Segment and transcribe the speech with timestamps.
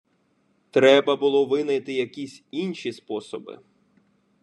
[0.71, 3.59] Треба було винайти якісь інші способи.